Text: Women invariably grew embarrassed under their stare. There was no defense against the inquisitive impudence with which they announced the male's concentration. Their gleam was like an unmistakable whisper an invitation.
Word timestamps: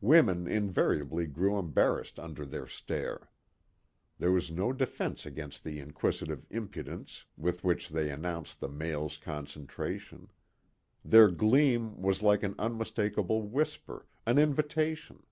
Women 0.00 0.48
invariably 0.48 1.26
grew 1.28 1.56
embarrassed 1.56 2.18
under 2.18 2.44
their 2.44 2.66
stare. 2.66 3.30
There 4.18 4.32
was 4.32 4.50
no 4.50 4.72
defense 4.72 5.24
against 5.24 5.62
the 5.62 5.78
inquisitive 5.78 6.44
impudence 6.50 7.26
with 7.36 7.62
which 7.62 7.90
they 7.90 8.10
announced 8.10 8.58
the 8.58 8.66
male's 8.68 9.16
concentration. 9.16 10.32
Their 11.04 11.28
gleam 11.28 12.02
was 12.02 12.22
like 12.24 12.42
an 12.42 12.56
unmistakable 12.58 13.42
whisper 13.42 14.08
an 14.26 14.36
invitation. 14.36 15.22